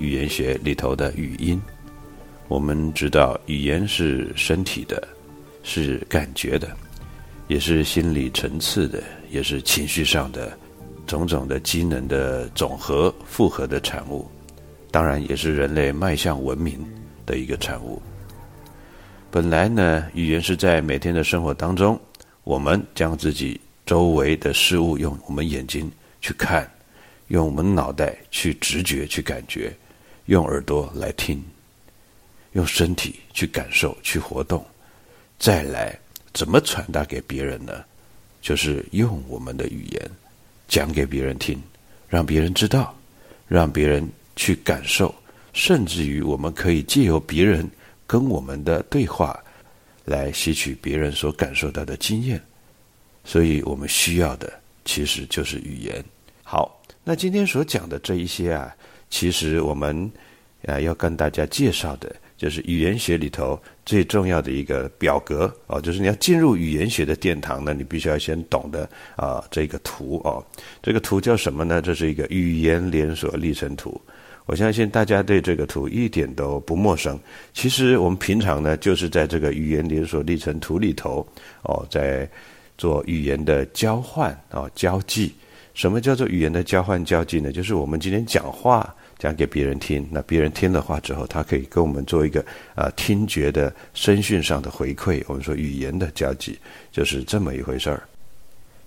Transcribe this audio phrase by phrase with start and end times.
[0.00, 1.60] 语言学里头的语音，
[2.48, 5.06] 我们知道语言是身体的，
[5.62, 6.74] 是感觉的，
[7.48, 10.58] 也是心理层次的，也是情绪上的
[11.06, 14.26] 种种的机能的总和复合的产物。
[14.90, 16.82] 当然，也是人类迈向文明
[17.26, 18.00] 的一个产物。
[19.30, 22.00] 本来呢，语言是在每天的生活当中，
[22.42, 26.68] 我们将自己周围的事物用我们眼睛去看，
[27.28, 29.70] 用我们脑袋去直觉去感觉。
[30.30, 31.42] 用耳朵来听，
[32.52, 34.64] 用身体去感受、去活动，
[35.40, 35.98] 再来
[36.32, 37.84] 怎么传达给别人呢？
[38.40, 40.10] 就是用我们的语言
[40.68, 41.60] 讲给别人听，
[42.08, 42.96] 让别人知道，
[43.48, 45.12] 让别人去感受，
[45.52, 47.68] 甚至于我们可以借由别人
[48.06, 49.36] 跟我们的对话，
[50.04, 52.40] 来吸取别人所感受到的经验。
[53.24, 54.52] 所以我们需要的
[54.84, 56.04] 其实就是语言。
[56.44, 58.72] 好，那今天所讲的这一些啊。
[59.10, 60.10] 其实我们
[60.64, 70.42] 啊要跟大家介绍的，就是语言学里头最重要的一个表格哦，就是你要进入语言学的殿堂呢，你必须要先懂得啊这个图哦，
[70.82, 71.82] 这个图叫什么呢？
[71.82, 74.00] 这是一个语言连锁历程图。
[74.46, 77.18] 我相信大家对这个图一点都不陌生。
[77.52, 81.26] 其实我们平常呢，就是在这个语言连锁历程图里头
[81.62, 82.28] 哦，在
[82.78, 85.32] 做语言的交换啊交际。
[85.74, 87.52] 什么叫做语言的交换交际呢？
[87.52, 88.94] 就是我们今天讲话。
[89.20, 92.42] 讲给别人听，那别人听了话之后，他可以跟我们做一个
[92.74, 95.22] 啊听觉的声讯上的回馈。
[95.26, 96.58] 我们说语言的交集
[96.90, 98.02] 就是这么一回事儿。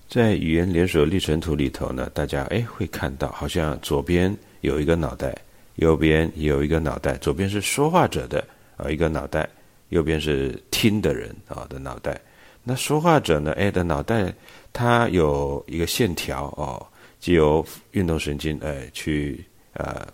[0.10, 5.38] 在语言连锁历程图里头呢，大家哎会看到，好像左边有一个脑袋，
[5.76, 7.16] 右边有一个脑袋。
[7.18, 8.44] 左边是说话者的
[8.76, 9.48] 啊一个脑袋，
[9.90, 12.20] 右边是听的人啊的脑袋。
[12.64, 14.34] 那说话者呢，哎的脑袋，
[14.74, 16.84] 它有一个线条哦，
[17.20, 20.08] 既由运动神经哎去呃。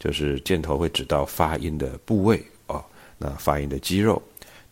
[0.00, 2.82] 就是箭头会指到发音的部位哦，
[3.18, 4.20] 那发音的肌肉，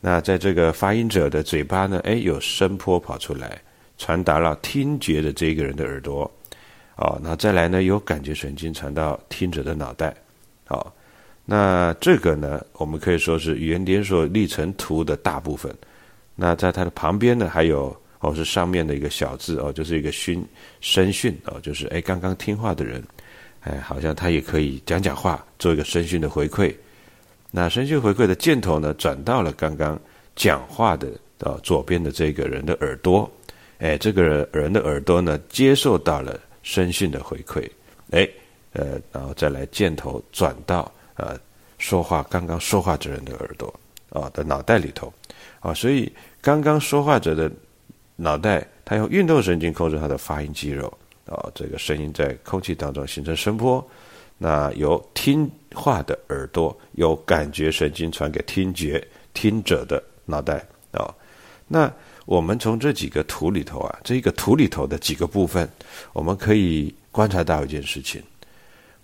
[0.01, 3.61] 那在这个发音者的嘴巴呢，哎，有声波跑出来，
[3.99, 6.29] 传达了听觉的这个人的耳朵，
[6.97, 10.15] 哦，那再来呢，有感觉神经传到听者的脑袋，
[10.67, 10.93] 好，
[11.45, 15.71] 那这个呢，我们可以说是语言连锁历程图的大部分。
[16.35, 20.43] 那在它的旁边呢，还有哦，是上面的一个小字哦，就是一个讯
[20.81, 23.03] 声讯哦，就是哎，刚刚听话的人。
[23.61, 26.75] 哎，好像他也可以讲讲话，做一个声讯的回馈。
[27.51, 29.99] 那声讯回馈的箭头呢，转到了刚刚
[30.37, 31.09] 讲话的
[31.41, 33.31] 呃左边的这个人的耳朵。
[33.79, 37.69] 哎，这个人的耳朵呢，接受到了声讯的回馈。
[38.11, 38.29] 哎，
[38.73, 41.39] 呃，然后再来箭头转到呃
[41.79, 43.73] 说话刚刚说话者人的耳朵
[44.11, 45.13] 啊的脑袋里头。
[45.61, 46.11] 啊，所以
[46.41, 47.51] 刚刚说话者的
[48.17, 50.93] 脑袋，他用运动神经控制他的发音肌肉。
[51.29, 53.87] 啊，这个声音在空气当中形成声波，
[54.37, 61.15] 那由听话的耳朵由感觉神经传给听觉听者的脑袋啊。
[61.67, 61.93] 那
[62.25, 65.69] 我们从这几个图里头啊，这一个图里头的几个部分，
[66.13, 68.23] 我们可以观察到一件事情。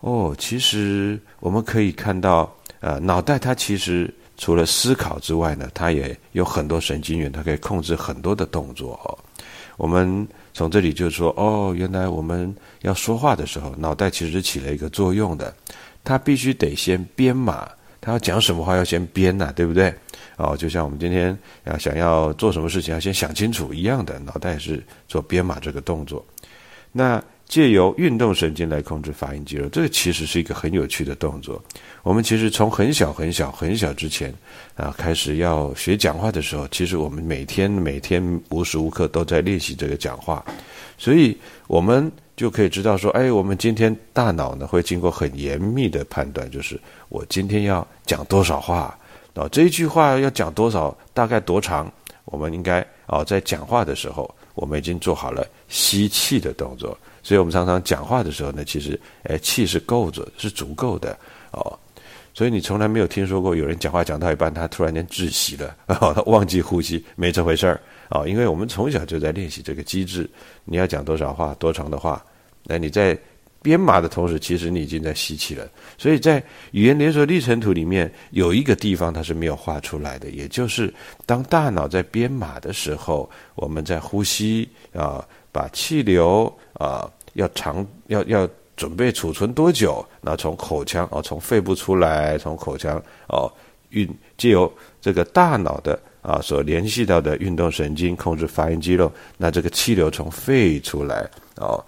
[0.00, 9.18] 哦，其实我们可以看到，呃，脑袋它其实除了思考之外呢，它也有很多神经元，它可以控制很多的动作哦。
[9.76, 15.52] 我们从这里就说，哦，原来我们要说话的时候，脑袋其实起了一个作用的，
[16.04, 17.68] 它必须得先编码，
[18.00, 19.92] 它要讲什么话要先编呐，对不对？
[20.36, 26.24] 哦，就像我们今天啊想要做什么事情，要先想清楚一样的，脑袋是做编码这个动作。
[26.92, 27.22] 那
[27.54, 31.62] 借由运动神经来控制发音肌肉，这个其实是一个很有趣的动作。
[32.02, 34.34] 我们其实从很小很小很小之前
[34.74, 38.20] 啊开始要学讲话的时候，其实我们每天每天
[38.50, 40.44] 无时无刻都在练习这个讲话，
[40.98, 46.76] 所以我们就可以知道说，哎，我们今天大脑呢会经过很严密的判断，就是
[47.08, 48.98] 我今天要讲多少话。
[49.34, 51.88] 哦，这一句话要讲多少，大概多长？
[52.24, 56.98] 我们应该哦，在讲话的时候，我们已经做好了吸气的动作。
[57.24, 61.18] 所以我们常常讲话的时候呢，其实诶，气是够着，是足够的
[61.50, 61.76] 哦。
[62.32, 68.24] 所以你从来没有听说过有人讲话讲到一半，他突然间窒息了，他 忘记呼吸，没这回事儿啊。
[68.24, 70.30] 因为我们从小就在练习这个机制。
[70.64, 72.24] 你要讲多少话，多长的话，
[72.62, 73.18] 那你在。
[73.64, 75.66] 编码的同时，其实你已经在吸气了。
[75.96, 76.36] 所以在
[76.72, 80.92] 语言连锁历程图里面，有一个地方它是没有画出来的，也就是
[81.24, 90.04] 当大脑在编码的时候，我们在呼吸啊，把气流啊要长要要准备储存多久？
[90.20, 93.50] 那从口腔哦，从肺部出来，从口腔哦
[93.90, 94.70] 运借由
[95.00, 101.82] 这个大脑的啊所联系到的运动神经控制发音肌肉，那这个气流从肺出来哦。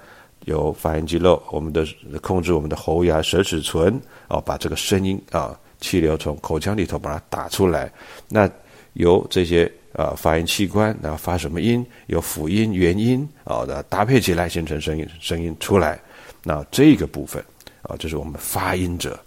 [0.45, 1.85] 由发音肌肉，我们的
[2.23, 7.93] 控制我们的喉牙、舌齿唇，哦，把这个声音啊，气流从口腔里头把它打出来。
[8.29, 8.49] 那
[8.93, 11.85] 由这些啊发音器官，然后发什么音？
[12.07, 15.99] 有辅音、元音啊，的搭配起来形成声音，声音出来。
[16.45, 17.43] 那这个部分
[17.83, 19.19] 啊，就是我们发音者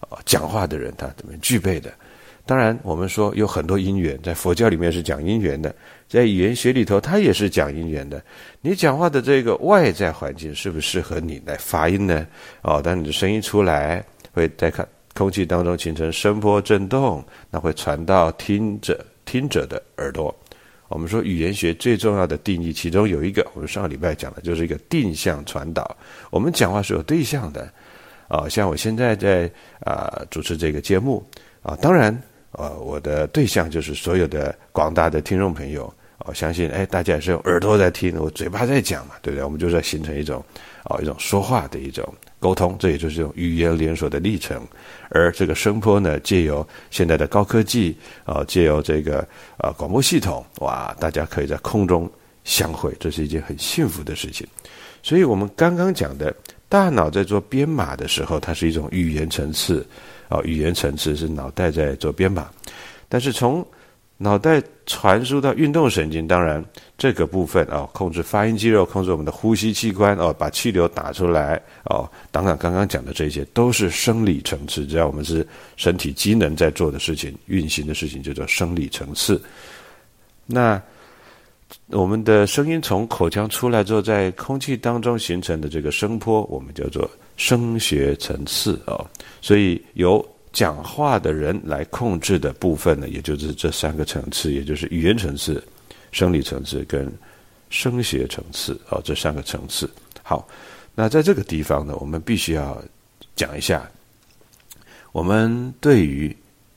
[0.00, 1.90] 啊，讲话的人他怎么具备的？
[2.44, 5.74] 当然，我们说有很多因缘，在佛教里面是讲因缘的，
[6.08, 8.22] 在语言学里头，它也是讲因缘的。
[8.60, 12.24] 你讲话的这个外在环境适不适合你来发音呢？
[12.62, 20.34] 哦，当你的声音出来，会在看空气当中形成声波震动，那会传到听者听者的耳朵。
[20.88, 25.94] 我们说语言学最重要的定义，其中有一个，我们上个礼拜讲的就是一个定向传导。
[26.30, 27.70] 我们讲话是有对象的，
[28.28, 29.50] 啊，像我现在在
[29.80, 31.22] 啊主持这个节目
[31.60, 32.18] 啊，当然。
[32.52, 35.92] 呃，我的对象就是所有的广大的听众朋友，
[36.26, 39.44] 我相信，哎，大家也是用耳朵在听，我嘴巴在讲嘛，对不对？
[39.44, 40.44] 我们就是形成一种，
[40.84, 42.04] 哦，一种说话的一种
[42.40, 44.66] 沟通，这也就是用语言连锁的历程。
[45.10, 49.26] 而这个声波呢，借由现在的高科技，啊，借由这个
[49.56, 52.10] 啊广播系统，哇，大家可以在空中
[52.44, 54.46] 相会，这是一件很幸福的事情。
[55.02, 56.34] 所以我们刚刚讲的，
[56.68, 59.86] 大脑在做编码的时候，它是一种语言层次。
[60.28, 62.50] 哦，语言层次是脑袋在做编码，
[63.08, 63.64] 但是从
[64.18, 66.64] 脑袋传输到运动神经，当然
[66.96, 75.46] 这个部分啊，控制发音肌肉，控制我们的呼吸器官哦，把气流打出来哦，当然刚刚讲的这些都是生理层次，只要我们是
[75.76, 79.42] 身体机能在做的事情、运行的事情，就叫生理层次。
[80.46, 80.80] 那
[81.88, 87.08] 我们的声音从口腔出来之后，在空气当中形成的这个声波，我们叫做。
[87.38, 88.96] 声学层次啊，
[89.42, 95.62] 所以由讲话的人来控制的部分呢，也就是这三个层次，也就是语言层次、
[96.12, 97.12] 生理层次跟
[97.68, 99.86] 声学层次啊，这三个层次。
[100.22, 100.48] 好，
[100.94, 102.82] 那在这个地方呢，我们必须要
[103.34, 103.86] 讲一下，
[105.12, 106.34] 我们对于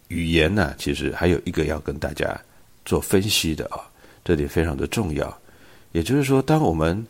[0.10, 2.38] 语言呢，其实还有一个要跟大家
[2.84, 3.80] 做分析的啊，
[4.26, 5.42] 这点非常的重要。
[5.94, 7.02] 也就是说，当我们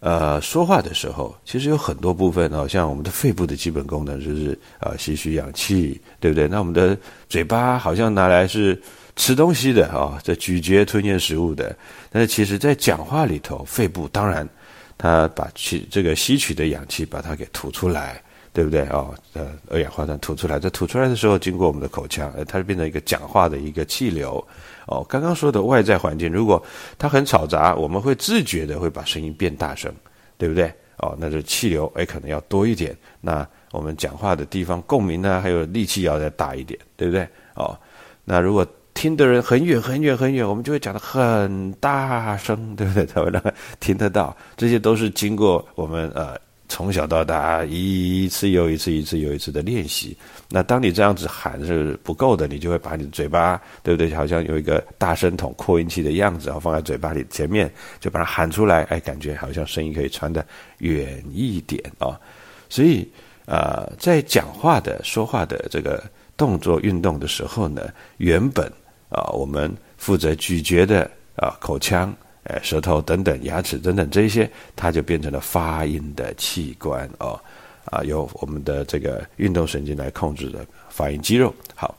[0.00, 6.46] 呃，说话的时候，其实有很多部分哦，像我们的肺部的基本功能就是啊，吸取氧气，对不对？
[6.46, 6.96] 那我们的
[7.28, 8.80] 嘴巴好像拿来是
[9.16, 11.76] 吃东西的啊，在咀嚼吞咽食物的。
[12.10, 14.48] 但是其实在讲话里头，肺部当然
[14.96, 18.82] 它把气这个吸取的氧气把它给吐出来，对不对？
[18.88, 24.44] 哦，呃，二氧化碳吐出来，在吐出来的时候，经过我们的口腔，呃，它就变成一个讲话的一个气流。
[24.86, 26.60] 哦，刚刚说的外在环境，如果
[26.98, 29.92] 它很嘈杂，我们会自觉的会把声音变大声，
[30.36, 30.72] 对不对？
[30.96, 37.28] 哦，那就气流哎可能要多一点，那我们讲话的地方共鸣呢，还有力气要再大一点，对不对？
[37.54, 37.78] 哦，
[38.24, 43.06] 那如果听的人很远很远很远，我们就会讲的很大声，对不对？
[43.06, 43.40] 才会让
[43.78, 46.36] 听得到，这些都是经过我们呃。
[46.68, 50.16] 从小到大，一次又一次，一次又一次的练习。
[50.50, 54.14] 那当你这样子喊是不够的，你就会把你的嘴巴，对不对？
[54.14, 58.82] 好像有一个大声筒、扩音器的样子，然后放在嘴巴里前面，就把它喊出来。
[58.84, 60.44] 哎，感觉好像声音可以传得
[60.78, 62.20] 远一点啊。
[62.68, 63.10] 所以，
[63.46, 66.04] 呃，在讲话的、说话的这个
[66.36, 68.70] 动作运动的时候呢，原本
[69.08, 72.14] 啊，我们负责咀嚼的啊口腔、
[72.48, 77.40] 哎舌头等等、牙齿等等这些，它就变成了发音的器官哦，
[77.84, 81.54] 啊，由我们的这个运动神经来控制的发音肌肉。
[81.74, 81.96] 好。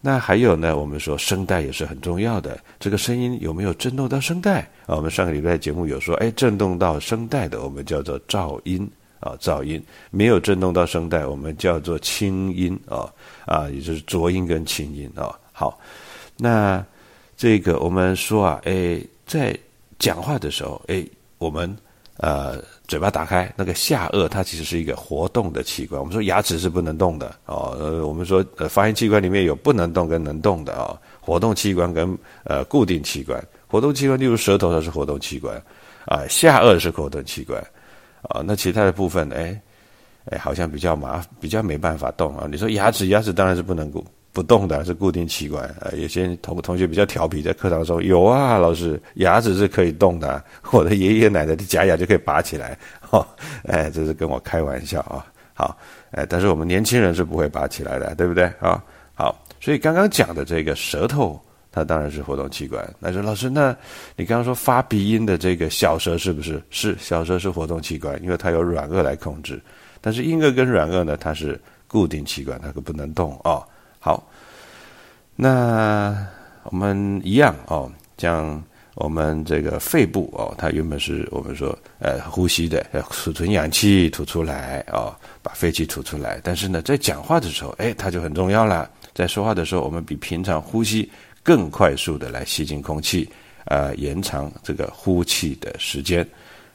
[0.00, 0.78] 那还有呢？
[0.78, 2.56] 我们说声带也是很重要的。
[2.78, 4.94] 这个声音有没有震动到声带啊？
[4.94, 8.88] 我们上个礼拜节目有说，哎，震动到声带的，我们叫做噪音
[9.18, 13.12] 啊，噪音没有震动到声带，我们叫做清音啊
[13.44, 15.36] 啊，也就是浊音跟清音啊。
[15.50, 15.76] 好，
[16.36, 16.82] 那
[17.36, 19.52] 这个我们说啊，哎，在
[19.98, 21.04] 讲话的时候，哎，
[21.38, 21.76] 我们
[22.16, 22.62] 呃。
[22.88, 26.00] 嘴巴打开，那个下颚它其实是一个活动的器官。
[26.00, 27.76] 我们说牙齿是不能动的哦。
[27.78, 33.38] 呃，我们说呃发音器官里面有不能动跟能动的啊，活动器官跟呃固定器官。
[33.66, 35.62] 活动器官例如舌头它是活动器官
[36.06, 37.62] 啊，下颚是活动器官
[38.22, 38.40] 啊。
[38.42, 39.60] 那其他的部分哎
[40.30, 42.48] 哎好像比较麻比较没办法动啊。
[42.50, 44.02] 你说牙齿牙齿当然是不能动。
[44.38, 50.40] 不动的是固定器官啊，有些同同学比较调皮，在课堂说有啊，老师牙齿是可以动的，
[50.70, 53.26] 我的爷爷奶奶的假牙就可以拔起来，哈，
[53.64, 55.76] 哎，这是跟我开玩笑啊，好，
[56.12, 58.80] 哎，但是我们年轻人是不会拔起来的，对不对啊？
[59.12, 61.36] 好，所以刚刚讲的这个舌头，
[61.72, 62.88] 它当然是活动器官。
[63.00, 63.76] 那说老师，那
[64.14, 66.62] 你刚刚说发鼻音的这个小舌是不是？
[66.70, 69.60] 是小舌是活动器官，因为它有软腭来控制，
[70.00, 73.66] 但是硬腭跟软腭呢，它是固定器官，它可不能动啊。
[75.40, 76.26] 那
[76.64, 78.60] 我们一样哦，将
[78.96, 86.40] 我们这个肺部哦，它原本是我们说呃呼吸的，要储存氧气吐出来哦，把废气吐出来。
[86.42, 88.90] 但是呢，在讲话的时候，哎，它就很重要了。
[89.14, 91.08] 在说话的时候，我们比平常呼吸
[91.44, 93.30] 更快速的来吸进空气，
[93.66, 96.26] 呃，延长这个呼气的时间。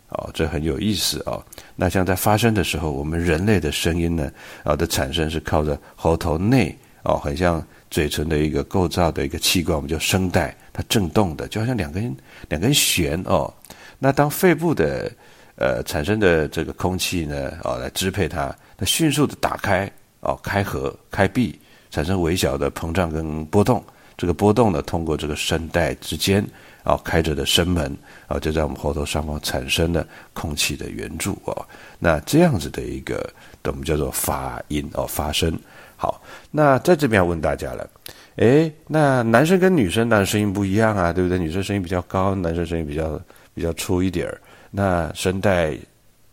[0.08, 1.43] 哦，这很有意思哦。
[1.75, 4.32] 那像在发声的时候，我们人类的声音呢，
[4.63, 6.74] 啊的产生是靠着喉头内。
[7.05, 7.62] 哦，很像
[7.93, 12.17] 嘴唇的一个构造的一个器官，我们叫声带，它震动的，就好像两根
[12.50, 13.53] 两根弦哦。
[14.00, 15.12] 那当肺部的
[15.57, 19.88] 呃产生的这个空气呢，哦来支配它，它迅速的打开
[20.21, 21.59] 哦，开合开闭，
[21.91, 23.83] 产生微小的膨胀跟波动。
[24.17, 26.43] 这个波动呢，通过这个声带之间
[26.85, 27.95] 哦开着的声门
[28.27, 31.63] 哦，就在我们喉头上方产生了空气的援助哦。
[32.00, 33.31] 那这样子的一个，
[33.65, 35.55] 我们叫做发音哦，发声。
[36.03, 37.89] 好，那在这边要问大家了，
[38.36, 41.39] 诶，那男生跟女生当然声音不一样啊，对不对？
[41.39, 43.17] 女生声音比较高，男生声音比较
[43.53, 44.38] 比较粗一点儿。
[44.69, 45.74] 那声带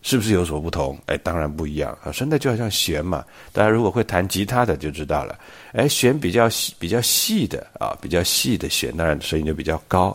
[0.03, 0.99] 是不是有所不同？
[1.07, 2.11] 诶，当然不一样啊。
[2.11, 5.39] 声带就好像弦嘛，大家如果会弹吉他的就知道了。
[5.75, 10.07] 诶，弦比较细、比较细的啊，比较细的弦，当然声音就比较高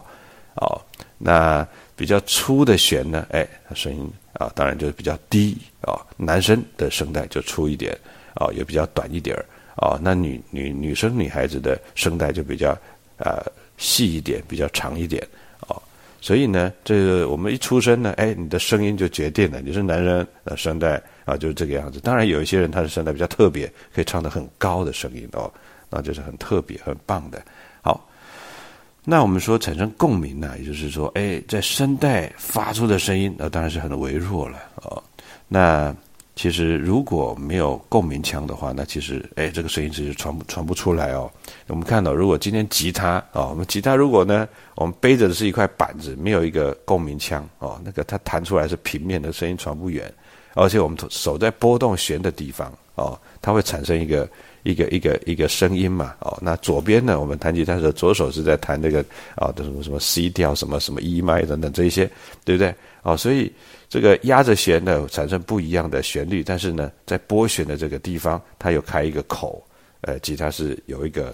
[0.55, 0.81] 哦。
[1.17, 3.25] 那比较粗的弦呢？
[3.29, 5.95] 诶，声音啊，当然就是比较低啊。
[6.17, 7.97] 男生的声带就粗一点。
[8.35, 9.45] 哦，也比较短一点儿
[9.77, 9.99] 哦。
[10.01, 12.77] 那女女女生女孩子的声带就比较
[13.17, 13.43] 呃
[13.77, 15.25] 细一点，比较长一点
[15.67, 15.81] 哦。
[16.21, 21.99] 所以呢，这个我们一出生呢，哎，你的声音就决定了你是男人呃声带啊，就是这个样子。
[21.99, 25.51] 当然有一些人他的声带比较特别，可以唱得很高的声音哦，
[25.89, 27.41] 那就是很特别很棒的。
[27.81, 28.09] 好，
[29.03, 35.01] 那我们说产生共鸣呢，也就是说，哎，在声带发出的声音，那当然是很微弱了哦。
[35.47, 35.95] 那
[36.35, 41.31] 其实如果没有共鸣腔的话，那其实哎，这个声音其实传不传不出来哦。
[41.67, 50.13] 我们看到，如果今天吉他啊，我们吉他如果呢，我们背着的是一块板子，没有一个共鸣腔哦，那个它弹出来是平面的声音传不远。
[50.55, 54.29] 而且我们手在拨动弦的地方哦，它会产生一个
[54.63, 56.37] 一个一个一个声音嘛哦。
[56.41, 58.99] 那左边呢，我们弹吉他的时，左手是在弹那个
[59.35, 62.09] 啊的什么什么 C 调什么什么 E 麦等等这一些，
[62.43, 62.75] 对不对？
[63.03, 63.49] 哦，所以。
[63.95, 69.65] 这个压着弦呢，产生不一样的旋律，但是呢，在拨弦的这个地方，它有开一个口，
[70.01, 71.33] 呃，吉他是有一个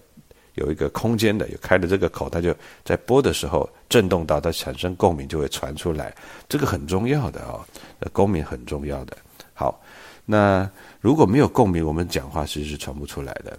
[0.54, 6.14] 有一个空间的，有开的这个口，它就在拨的时候震动到，它产生共鸣就会传出来，
[6.48, 7.66] 这个很重要的啊，
[8.14, 9.18] 共鸣很重要的。
[9.56, 9.82] 好，
[10.24, 13.58] 那如果没有共鸣，我们讲话其实是传不出来的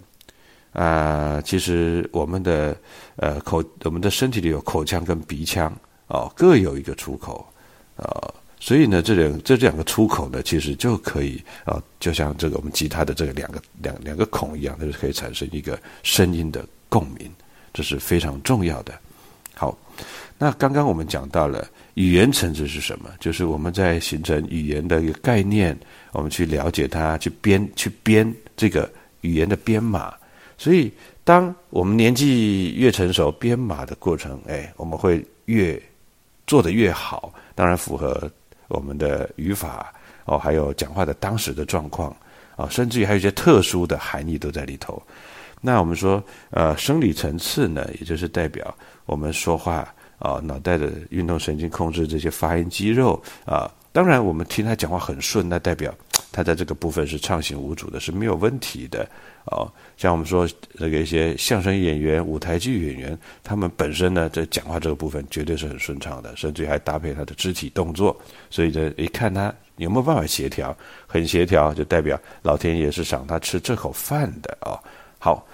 [0.81, 1.41] 啊。
[1.41, 2.73] 其实我们的
[3.17, 5.69] 呃口，我们的身体里有口腔跟鼻腔
[6.07, 7.45] 哦，各有一个出口
[7.97, 8.31] 啊。
[8.65, 17.29] 所以呢，这两这两个出口呢，其实就可以啊，就像这个我们吉他的这个两个两两个孔一样，它是可以产生一个声音的共鸣，
[17.73, 18.97] 这是非常重要的。
[19.53, 19.77] 好，
[20.37, 23.09] 那刚刚我们讲到了语言层次是什么？
[23.19, 25.77] 就是我们在形成语言的一个概念，
[26.13, 28.89] 我们去了解它，去编去编这个
[29.19, 30.13] 语言的编码。
[30.57, 30.89] 所以，
[31.25, 35.77] 当我们年纪越成熟，编码的过程，哎，我们会越
[36.47, 38.31] 做得越好，当然符合。
[38.67, 39.93] 我们的语法
[40.25, 42.15] 哦，还有讲话的当时的状况
[42.55, 45.01] 啊，甚至于还有一些特殊的含义都在里头。
[45.61, 49.87] 那我们说，呃，生理层次呢，也就是代表我们说话
[50.19, 53.71] 啊，脑袋的运动神经控制这些发音肌肉啊。
[53.93, 55.93] 当然，我们听他讲话很顺，那代表
[56.33, 59.07] 他在这个部分是畅行无阻的，是没有问题的。
[59.45, 68.19] 哦，像我们说这个一些相声演员、舞台剧演员，他们本身呢，在讲话这个部分绝对是很顺畅的，甚至还搭配他的肢体动作，
[68.49, 74.73] 所以呢，一看他有没有办法协调，很协调，就代表老天爷是赏他吃这口饭的啊。
[75.19, 75.47] 好。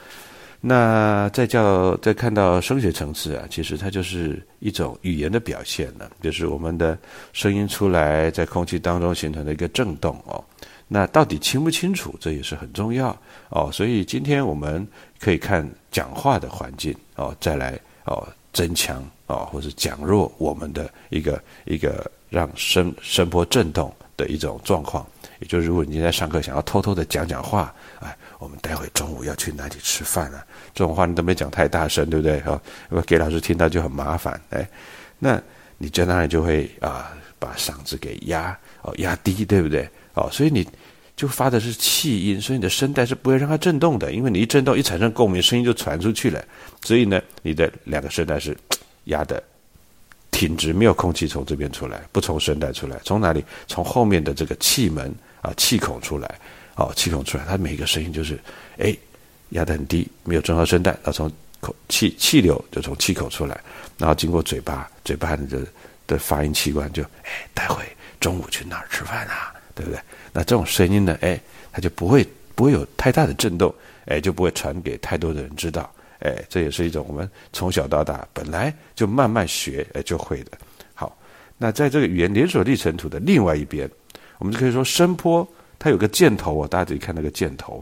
[0.61, 6.97] 那再叫再看到声学层次啊，其实它就是一种语言的表现呢，就是我们的
[7.31, 10.43] 声音出来在空气当中形成的一个震动哦。
[10.85, 13.15] 那到底清不清楚，这也是很重要
[13.49, 13.69] 哦。
[13.71, 14.85] 所以今天我们
[15.17, 25.07] 可以看讲话的环境哦，再来哦增强哦，或者减弱我们的一个一个让声声波震动的一种状况。
[25.39, 28.13] 也就是如果你在上课想要偷偷的讲讲话，哎。
[28.39, 30.43] 我们待会中午要去哪里吃饭啊？
[30.73, 32.39] 这种话你都没讲太大声，对不对？
[32.39, 34.39] 哈，如果给老师听到就很麻烦。
[34.49, 34.67] 哎，
[35.19, 35.39] 那
[35.77, 39.87] 你这当然就会啊，把嗓子给压哦，压低，对不对？
[40.13, 40.65] 哦，所以你
[41.17, 46.41] 就发的是气音，所以你的声带是不会让它震动的，因为你一震动，一产生共鸣，声音就传出去了。
[46.81, 48.57] 所以呢，你的两个声带是
[49.05, 49.43] 压的
[50.31, 53.43] 挺直，没有空气从这边出来，不从声带出来，从哪里？
[53.67, 56.39] 从后面的这个气门啊，气孔出来。
[56.79, 58.39] 哦，气孔出来，它每一个声音就是，
[58.77, 58.95] 哎，
[59.49, 63.59] 压得很低，没有中和声带，然后从口气气流就从气口出来，
[63.97, 65.59] 然后经过嘴巴，嘴巴的
[66.07, 67.83] 的发音器官就，哎，待会
[68.21, 69.53] 中午去哪儿吃饭啊？
[69.75, 69.99] 对不对？
[70.31, 71.37] 那这种声音呢，哎，
[71.69, 80.51] 它就不会不会有太大的震动，哎，就不会传给太多的人知道，哎，这也是一种我们从小到大本来就慢慢学，哎，就会的。
[80.93, 81.13] 好，
[81.57, 83.89] 那在这个语言连锁历程图的另外一边，
[84.37, 85.45] 我们就可以说声波。
[85.79, 87.81] 它有个箭头啊，大家自己看那个箭头，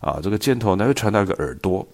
[0.00, 1.86] 啊，这个箭头呢会传到一个耳朵，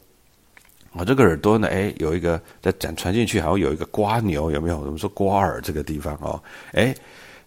[0.92, 4.78] 啊，这个耳朵呢，哎，有一个在转传进去，好像有一个瓜牛，有没有？
[4.78, 6.41] 我们说瓜耳这个地方哦，
[6.73, 6.95] 哎，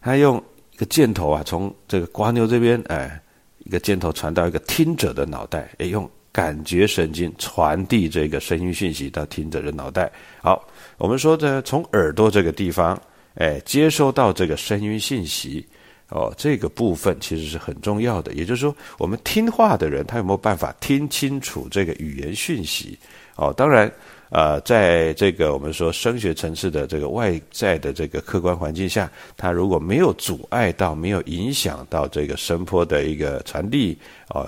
[0.02, 0.38] 它用
[0.74, 3.18] 一个箭头啊，从这个瓜牛这边，哎，
[3.60, 10.12] 一个箭头传到一个听者的脑袋，哎，用感觉神经传递这个声音讯息到听者的脑袋。
[10.42, 13.02] 好，我们说的从耳朵这个地方，
[13.36, 15.66] 哎，接收到这个声音信息。
[16.14, 18.32] 哦，这个部分其实是很重要的。
[18.34, 22.96] 也就是说，我们听话的人，他有没有办法听清楚这个语言讯息？
[23.36, 23.92] 哦，当然，
[24.30, 33.98] 呃，在这个我们说声学层次的这个外在的这个客观环境下，它如果没有阻碍到、没有影响到这个声波的一个传递，
[34.30, 34.48] 哦。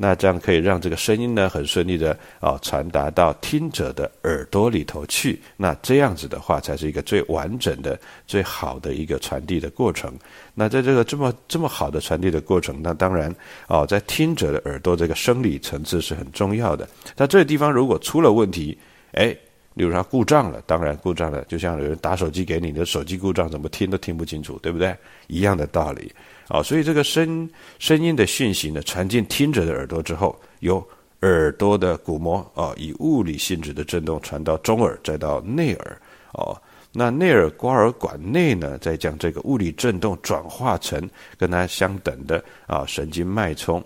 [0.00, 5.38] 那这样可以让这个声音呢很顺利的啊传达到听者的耳朵里头去。
[5.56, 10.16] 那这样子的话，才是一个最完整的、最好的一个传递的过程。
[10.54, 13.34] 那在这个这么这么好的传递的过程，那当然
[13.66, 16.88] 哦，在听者的耳朵这个生理层次是很重要的。
[17.16, 18.78] 那这个地方如果出了问题，
[19.14, 19.36] 哎，
[19.74, 24.96] 例如说故障了，当然故障了，就像有人打手机给你的手机故障，怎么听都听不清楚，对不对？
[25.26, 26.12] 一样的道理。
[26.48, 30.82] 啊，所以这个声声音的讯息呢，传进听者的耳朵之后，由
[31.20, 36.00] 耳朵的鼓膜啊，以物理性质的振动传到中耳，再到内耳。
[36.32, 36.56] 哦，
[36.90, 43.84] 那内耳刮耳管内呢，再将这个物理振动转化成跟它相等的啊神经脉冲。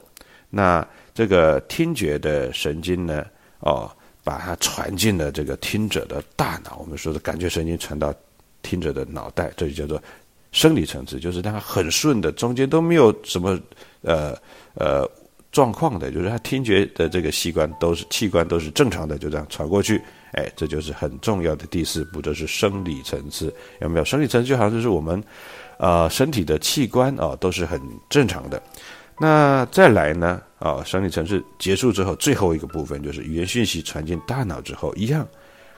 [0.49, 3.25] 那这个听觉的神经呢，
[3.59, 3.91] 哦，
[4.23, 6.79] 把它传进了这个听者的大脑。
[6.79, 8.15] 我们说的感觉神经传到
[8.63, 10.01] 听者的脑袋，这就叫做。
[10.53, 13.59] 生理层次就是它很顺的，中间都没有什么
[14.03, 14.37] 呃
[14.75, 15.09] 呃
[15.51, 20.01] 状况的，就是它听觉的这个器官都是器官都是正常的，就这样传过去，
[20.33, 24.05] 哎，这就是很重要的第四步，就是生理层次，有没有？
[24.05, 25.23] 生理层次就好像就是我们
[25.79, 28.63] 啊身体的器官啊都是很正常的。
[29.19, 35.27] 那再来呢啊，生理层次结束之后，最后一个部分就是语言讯息传进大脑之后一样。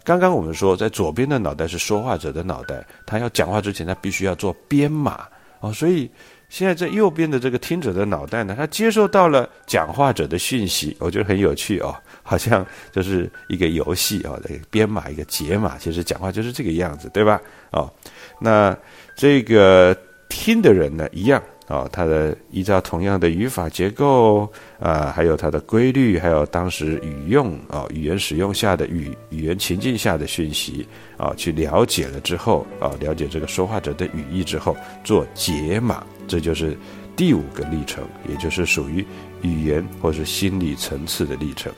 [0.05, 5.27] 刚刚我们说，在左边的脑袋是说话者的脑袋，他要讲话之前，他必须要做编码
[5.61, 5.73] 哦。
[5.73, 6.11] 所以
[6.51, 14.39] 现在在右边的这个听者的脑袋呢，他接受到了讲话者的讯息，我觉得很有趣哦，好像就是一个游戏哦，
[14.71, 17.41] 编码一个解码，其实讲话就是这个样子，对吧？
[17.73, 17.91] 哦，
[18.39, 18.77] 那
[19.17, 19.97] 这个
[20.29, 21.43] 听的人呢，一样。
[21.67, 24.47] 啊，它的依照同样的语法结构
[24.79, 36.77] 啊，还有它的规律，还有当时语用啊，语言使用下的语语言情境下的讯息啊，去了解了之后啊，了解这个说话者的语义之后，做解码，这就是
[37.17, 39.05] 第五个历程，也就是属于
[39.41, 41.73] 语言或是心理层次的历程。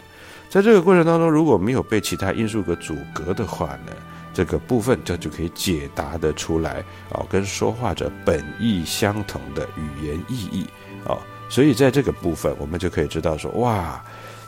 [0.49, 3.93] 在这个过程当中，如果没有被其他因素给阻隔的话呢？
[4.37, 10.67] 这个部分，这就可以解答得出来啊，跟说话者本意相同的语言意义
[11.07, 11.17] 啊，
[11.49, 14.05] 所以在这个部分，我们就可以知道说，哇，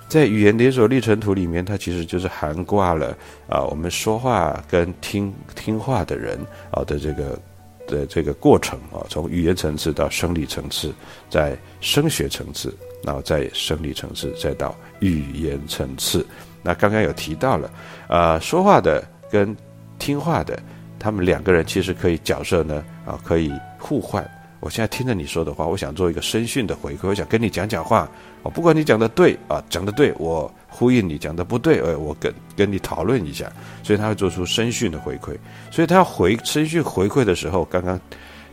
[0.07, 3.16] 在语言连锁历程图里面，它其实就是涵挂了
[3.48, 6.38] 啊，我们说话跟听听话的人
[6.70, 7.40] 啊的这个
[7.87, 10.92] 的这个过程啊，从语言层次到生理层次，
[11.31, 16.27] 在声学层次，然后在生理层次，再到语言层次。
[16.62, 17.70] 那刚刚有提到了，
[18.07, 19.57] 啊，说话的跟
[19.98, 20.58] 听话的，
[20.98, 24.28] 他们两个人其实可以角色呢啊，可以互换。
[24.61, 28.08] 我现在听着你说的话，我想做一个声讯的回馈，我想跟你讲讲话。
[28.42, 33.52] 我不管你讲的对啊，讲的对，我呼应你讲的不对，呃，我跟跟你讨论一下。
[33.84, 35.37] 所以他会做出声讯的回馈。
[35.70, 38.00] 所以他要回声讯回馈的时候，刚刚，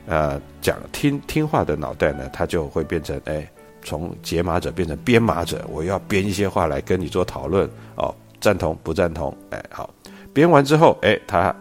[0.06, 3.48] 呃，讲听听话的脑袋呢，他就会变成哎，
[3.84, 5.66] 从解码者变成编码者。
[5.72, 9.36] 我要编一些话来跟你做讨论哦，赞同不赞同？
[9.50, 9.90] 哎，好，
[10.36, 11.56] 编完之后，哎，他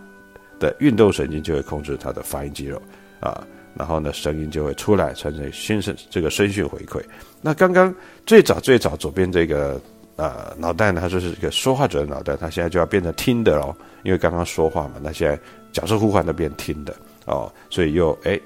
[0.59, 2.83] 的运动神经就会控制他的发音肌肉
[3.21, 3.47] 啊。
[3.77, 7.01] 然后呢，声音就会出来，产生新声这个声讯回馈。
[7.41, 7.95] 那刚刚
[8.27, 9.81] 最早最早左边这个
[10.17, 15.39] 呃脑袋呢，它就是一个说话者的脑袋，它现在就要变成听的喽，因为刚刚说话嘛，那现在
[15.73, 16.95] 角色互换都变听的
[17.27, 18.39] 哦，所以又哎，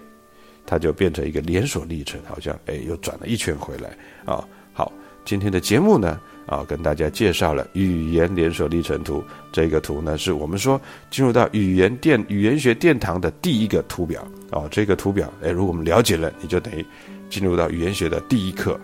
[0.67, 3.91] 它就变成一个连锁历程，好像哎又转了一圈回来
[4.25, 4.47] 啊。
[4.73, 4.93] 好，
[5.25, 6.21] 今天的节目呢。
[6.49, 9.23] 啊，跟大家介绍了语言连锁历程图。
[9.53, 10.81] 这个图呢，是我们说
[11.11, 14.27] 进入到语言殿、语言学殿堂的第一个图表。
[14.51, 16.85] 哦，这个图表，哎，如果我们了解了，你就等于
[17.29, 18.81] 进入到语言学的第一课。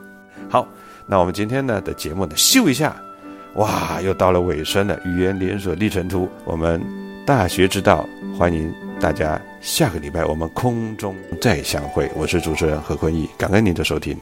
[0.49, 0.69] 好，
[1.07, 2.95] 那我们今天呢的节目呢，秀一下，
[3.55, 5.01] 哇，又到了尾声了。
[5.07, 6.83] 语言连锁历程图，我们
[7.27, 12.11] 大学之道，欢迎大家下个礼拜我们空中再相会。
[12.15, 14.15] 我是主持人何坤义，感恩您的收听。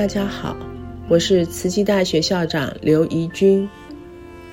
[0.00, 0.56] 大家好，
[1.10, 3.68] 我是慈济大学校长刘怡君，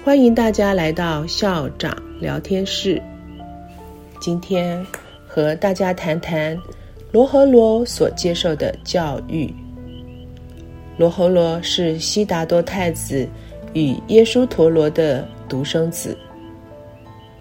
[0.04, 3.02] 欢迎大家来到校长聊天室。
[4.20, 4.86] 今天
[5.26, 6.60] 和大家谈谈
[7.14, 9.50] 罗和罗所接受的教育。
[10.98, 13.26] 罗侯罗是悉达多太子
[13.72, 16.18] 与耶稣陀罗的独生子。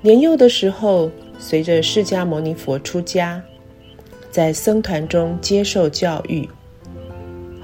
[0.01, 3.43] 年幼的时候，随着释迦牟尼佛出家，
[4.31, 6.49] 在僧团中接受教育。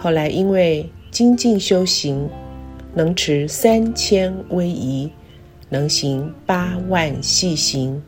[0.02, 2.28] 后来因为精进修行，
[2.92, 5.08] 能持三千威仪，
[5.68, 8.02] 能行八万细行，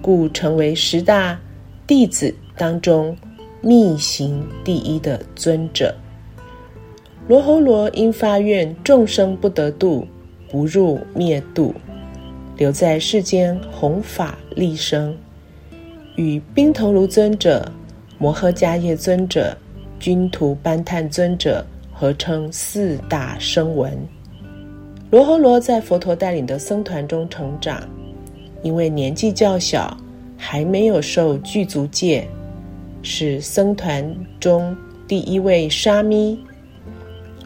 [0.00, 1.38] 故成为十大
[1.86, 3.14] 弟子当中
[3.60, 5.94] 密行第一的尊者。
[7.26, 10.06] 罗侯罗因发愿众生不得度，
[10.50, 11.74] 不入灭度，
[12.56, 15.14] 留在世间弘法利生，
[16.16, 17.70] 与宾头卢尊者、
[18.16, 19.54] 摩诃迦叶尊者、
[19.98, 23.98] 君徒班探尊者合称四大声闻。
[25.10, 27.82] 罗侯罗在佛陀带领的僧团中成长，
[28.62, 29.96] 因为年纪较小，
[30.36, 32.28] 还没有受具足戒，
[33.02, 36.38] 是僧团中第一位沙弥。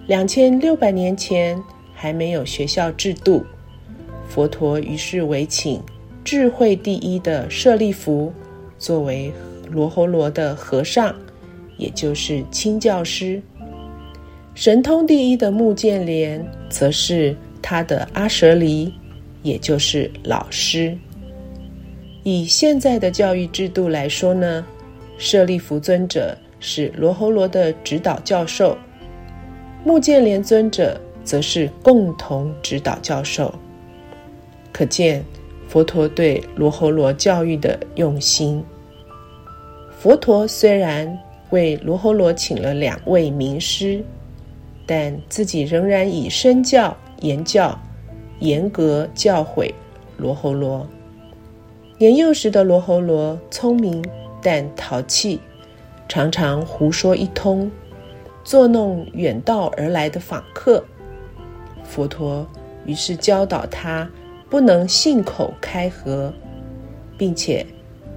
[0.07, 1.61] 两千六百年前
[1.95, 3.45] 还没有学校制度，
[4.29, 5.81] 佛陀于是委请
[6.25, 8.33] 智慧第一的舍利弗
[8.79, 9.33] 作为
[9.71, 11.15] 罗侯罗的和尚，
[11.83, 13.43] 也就是亲教师；
[14.55, 18.95] 神通第一的目犍连则是他的阿舍离，
[19.43, 20.97] 也就是老师。
[22.23, 24.65] 以现在的教育制度来说呢，
[25.19, 28.79] 舍利弗尊者是罗侯罗的指导教授。
[29.85, 33.53] 目犍连尊者则是共同指导教授，
[34.73, 35.25] 可见
[35.67, 38.63] 佛陀对罗侯罗教育的用心。
[39.99, 41.19] 佛陀虽然
[41.53, 44.05] 为罗侯罗请了两位名师，
[44.85, 47.79] 但自己仍然以身教言教，
[48.41, 49.73] 严格教诲
[50.17, 50.87] 罗侯罗。
[51.99, 54.05] 年幼时的罗侯罗聪明
[54.43, 55.39] 但淘气，
[56.09, 57.71] 常常胡说一通。
[58.45, 60.85] 作弄远道而来的访客，
[61.85, 62.45] 佛陀
[62.85, 64.11] 于是教导他
[64.51, 66.33] 不能信口开河，
[67.17, 67.65] 并且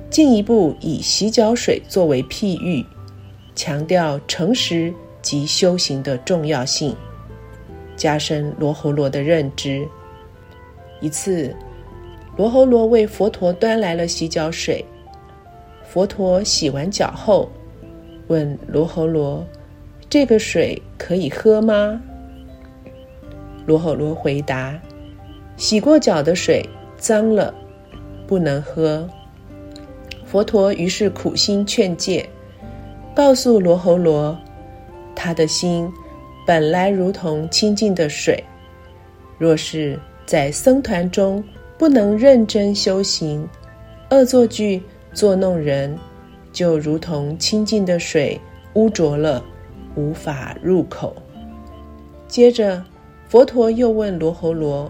[0.09, 2.83] 进一步以洗脚水作为譬喻，
[3.55, 6.95] 强调诚实及修行的重要性，
[7.95, 9.87] 加深罗侯罗的认知。
[10.99, 11.55] 一次，
[12.35, 14.83] 罗侯罗为佛陀端来了洗脚水，
[15.83, 17.49] 佛陀洗完脚后，
[18.27, 19.45] 问罗侯罗
[20.09, 22.01] ：“这个水可以喝吗？”
[23.65, 24.79] 罗侯罗回答
[25.57, 27.53] ：“洗过脚的水脏了，
[28.27, 29.09] 不能喝。”
[30.25, 32.27] 佛陀于是苦心劝诫，
[33.15, 34.37] 告诉罗侯罗
[35.15, 35.91] ：“他的心
[36.45, 38.43] 本来如同清净的水，
[39.37, 41.43] 若是在僧团中
[41.77, 43.47] 不能认真修行，
[44.09, 45.97] 恶作剧作弄人，
[46.51, 48.39] 就如同清净的水
[48.73, 49.43] 污浊了，
[49.95, 51.15] 无法入口。”
[52.27, 52.83] 接着。
[53.27, 54.89] 佛陀又问罗侯罗：“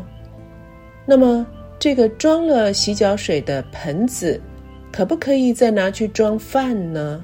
[1.08, 1.48] 那么，
[1.80, 4.40] 这个装了洗脚水的盆子，
[4.92, 7.24] 可不可以再拿去装饭呢？”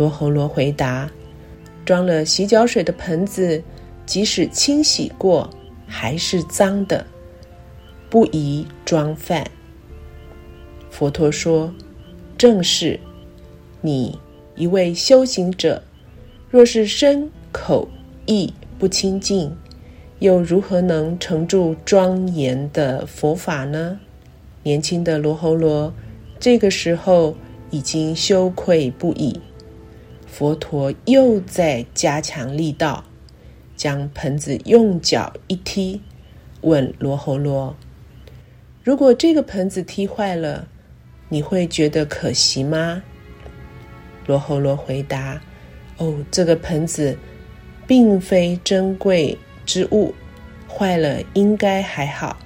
[0.00, 1.10] 罗侯罗回答
[1.84, 3.62] ：“装了洗脚水的盆子，
[4.06, 5.50] 即使清洗过，
[5.86, 7.04] 还是脏的，
[8.08, 9.46] 不宜装饭。”
[10.88, 11.70] 佛陀说
[12.38, 12.98] ：“正是，
[13.82, 14.18] 你
[14.56, 15.82] 一位修行者，
[16.48, 17.86] 若是身口
[18.24, 19.54] 意不清净。”
[20.20, 24.00] 又如何能成住庄严的佛法呢？
[24.62, 25.92] 年轻的罗侯罗
[26.38, 27.36] 这个时候
[27.70, 29.38] 已经羞愧不已。
[30.30, 33.04] 佛陀又在加强力道，
[33.76, 36.00] 将盆子用脚一踢，
[36.60, 37.76] 问罗侯罗
[38.84, 40.66] ：“如果这个盆子踢坏了，
[41.28, 43.02] 你会觉得可惜吗？”
[44.26, 45.40] 罗侯罗回答
[45.98, 47.18] ：“哦，这个盆子
[47.86, 50.12] 并非珍贵。”之物
[50.68, 52.36] 坏了，应该还好。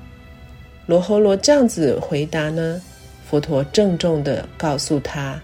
[0.84, 2.82] 罗侯罗这样子回答呢？
[3.24, 5.40] 佛陀郑重的告诉他：“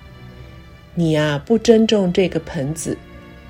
[1.00, 2.94] 你啊，不尊重这个盆子，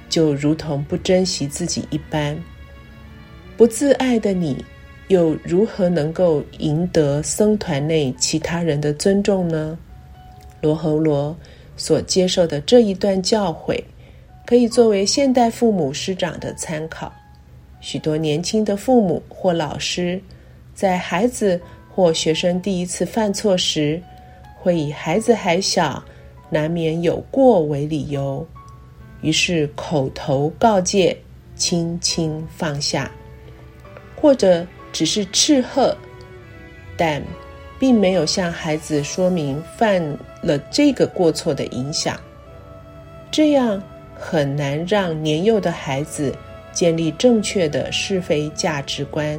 [0.08, 2.40] 就如同不珍惜自己一般。
[3.56, 4.64] 不自爱的你，
[5.08, 9.76] 又如何能够赢得僧团内其他人的尊重呢？”
[10.62, 11.36] 罗侯罗
[11.76, 13.82] 所接受的这一段教诲，
[14.46, 17.12] 可以作为现代父母师长的参考。
[17.80, 20.22] 许多年轻的父母或老师，
[20.72, 21.60] 在孩子
[21.92, 24.00] 或学生第一次犯错时，
[24.54, 26.00] 会以孩子还小，
[26.50, 28.46] 难免有过为理由，
[29.22, 31.16] 于是口头告诫，
[31.54, 33.10] 轻轻放下，
[34.14, 35.96] 或者只是斥喝，
[36.96, 37.22] 但
[37.78, 40.02] 并没有向孩子说明犯
[40.42, 42.20] 了这个过错的影响，
[43.30, 43.82] 这样
[44.14, 46.34] 很难让年幼的孩子。
[46.72, 49.36] 建立正确的是非价值观，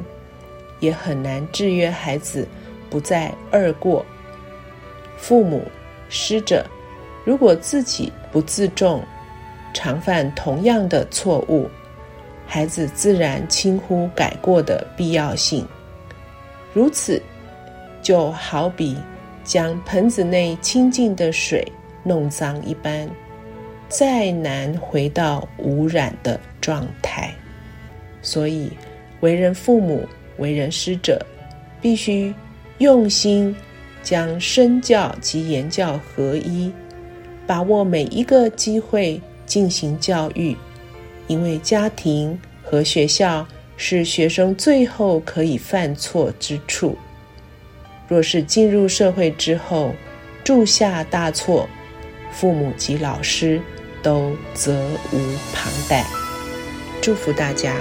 [0.82, 2.46] 也很难制约孩子
[2.90, 4.06] 不再二过。
[5.16, 5.64] 父母、
[6.10, 6.66] 师者，
[7.24, 9.04] 如果自己不自重，
[9.74, 11.70] 常犯同样的错误，
[12.46, 15.66] 孩子自然轻忽改过的必要性。
[16.74, 17.22] 如此，
[18.02, 18.98] 就好比
[19.44, 21.66] 将盆子内清净的水
[22.04, 23.10] 弄脏一般。
[23.88, 27.30] 再难回到无染的状态，
[28.22, 28.72] 所以
[29.20, 30.08] 为人父母、
[30.38, 31.20] 为人师者，
[31.82, 32.34] 必须
[32.78, 33.54] 用心
[34.02, 36.72] 将身教及言教合一，
[37.46, 40.56] 把握每一个机会进行教育。
[41.28, 46.98] 因为家庭和学校是学生最后可以犯错之处。
[48.08, 49.94] 若是进入社会之后
[50.44, 51.70] 铸下大错，
[52.32, 53.62] 父母及老师。
[54.04, 55.18] 都责无
[55.54, 56.04] 旁贷，
[57.04, 57.76] 祝福大家。